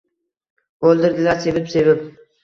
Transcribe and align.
Oʻldirdilar 0.91 1.37
sevib-sevib. 1.43 2.01